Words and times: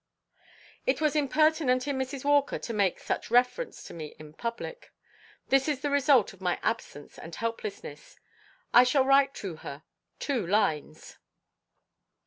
"It 0.87 0.99
was 0.99 1.15
impertinent 1.15 1.87
in 1.87 1.95
Mrs. 1.95 2.25
Walker 2.25 2.57
to 2.57 2.73
make 2.73 2.99
such 2.99 3.29
reference 3.29 3.83
to 3.83 3.93
me 3.93 4.15
in 4.17 4.33
public. 4.33 4.91
This 5.49 5.67
is 5.67 5.81
the 5.81 5.91
result 5.91 6.33
of 6.33 6.41
my 6.41 6.57
absence 6.63 7.19
and 7.19 7.35
helplessness. 7.35 8.15
I 8.73 8.83
shall 8.83 9.05
write 9.05 9.35
to 9.35 9.57
her 9.57 9.83
two 10.17 10.43
lines." 10.47 11.19